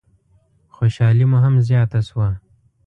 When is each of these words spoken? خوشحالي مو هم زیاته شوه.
خوشحالي 0.75 1.25
مو 1.31 1.37
هم 1.43 1.55
زیاته 1.67 1.99
شوه. 2.07 2.29